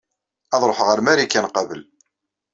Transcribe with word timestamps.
Ad 0.53 0.61
ṛuḥeɣ 0.69 0.87
ɣer 0.89 0.99
Marikan 1.01 1.47
qabel. 1.55 1.81